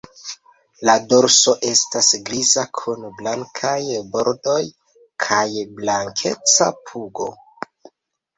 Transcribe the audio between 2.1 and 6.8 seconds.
griza kun blankaj bordoj kaj blankeca